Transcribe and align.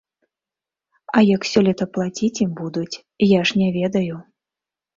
А 1.17 1.23
як 1.35 1.45
сёлета 1.51 1.85
плаціць 1.99 2.31
ім 2.47 2.51
будуць, 2.63 2.99
я 3.39 3.45
ж 3.53 3.63
не 3.63 3.69
ведаю. 3.79 4.15